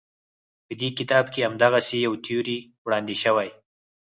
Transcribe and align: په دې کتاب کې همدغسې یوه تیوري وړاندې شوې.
په 0.65 0.73
دې 0.79 0.89
کتاب 0.99 1.25
کې 1.33 1.45
همدغسې 1.47 1.95
یوه 2.05 2.17
تیوري 2.25 2.59
وړاندې 2.85 3.15
شوې. 3.23 3.49